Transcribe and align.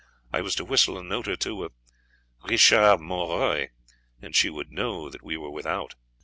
I 0.33 0.41
was 0.41 0.55
to 0.55 0.65
whistle 0.65 0.97
a 0.97 1.03
note 1.03 1.27
or 1.27 1.35
two 1.35 1.63
of 1.63 1.73
Richard 2.45 2.97
Mon 3.01 3.29
Roi, 3.39 3.69
and 4.19 4.35
she 4.35 4.49
would 4.49 4.71
know 4.71 5.09
that 5.11 5.21
we 5.21 5.37
were 5.37 5.51
without." 5.51 5.93